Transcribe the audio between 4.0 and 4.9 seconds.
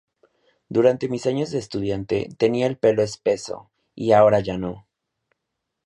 ahora ya no.